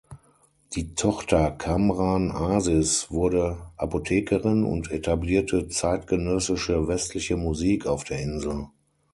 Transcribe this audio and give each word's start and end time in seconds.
Die 0.73 0.95
Tochter 0.95 1.51
Kamran 1.51 2.31
Aziz 2.31 3.11
wurde 3.11 3.59
Apothekerin 3.77 4.63
und 4.63 4.89
etablierte 4.89 5.67
zeitgenössische 5.67 6.87
westliche 6.87 7.37
Musik 7.37 7.85
auf 7.85 8.03
der 8.03 8.19
Insel. 8.19 8.69